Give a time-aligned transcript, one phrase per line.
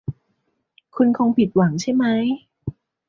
[0.95, 2.05] คุณคงผิดหวังใช่ไหม